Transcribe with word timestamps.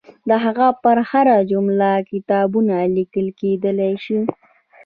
د 0.29 0.31
هغه 0.43 0.67
پر 0.83 0.97
هره 1.09 1.37
جمله 1.51 1.89
کتابونه 2.11 2.75
لیکل 2.97 3.27
کېدلای 3.39 3.93
شي. 4.05 4.19